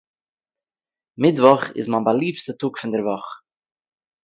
[1.21, 3.27] מיטוואך איז מיין באַליבסטע טאָג פון דער וואָך.